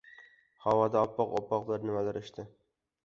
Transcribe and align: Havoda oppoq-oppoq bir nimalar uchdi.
Havoda 0.65 1.03
oppoq-oppoq 1.09 1.69
bir 1.71 1.85
nimalar 1.91 2.21
uchdi. 2.23 2.47